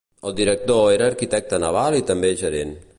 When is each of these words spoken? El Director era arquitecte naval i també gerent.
El 0.29 0.31
Director 0.39 0.87
era 0.95 1.11
arquitecte 1.15 1.61
naval 1.67 2.01
i 2.03 2.09
també 2.13 2.37
gerent. 2.45 2.79